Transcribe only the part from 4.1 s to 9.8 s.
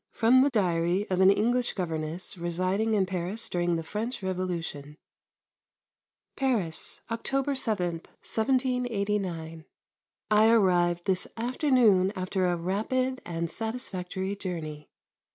REVOLUTION Paris, October 7, 1789.